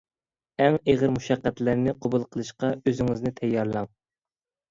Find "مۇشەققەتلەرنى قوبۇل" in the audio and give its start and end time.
1.17-2.25